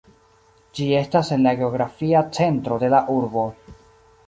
Ĝi 0.79 0.87
estas 0.99 1.29
en 1.35 1.43
la 1.49 1.53
geografia 1.61 2.23
centro 2.39 2.81
de 2.85 2.93
la 2.97 3.05
urbo. 3.21 3.47